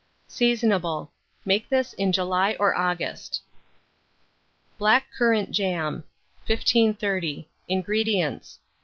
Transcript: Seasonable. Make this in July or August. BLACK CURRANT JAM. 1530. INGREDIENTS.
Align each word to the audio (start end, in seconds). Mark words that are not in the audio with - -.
Seasonable. 0.27 1.11
Make 1.45 1.69
this 1.69 1.93
in 1.93 2.11
July 2.11 2.57
or 2.59 2.75
August. 2.75 3.39
BLACK 4.79 5.05
CURRANT 5.15 5.51
JAM. 5.51 6.05
1530. 6.47 7.47
INGREDIENTS. 7.67 8.57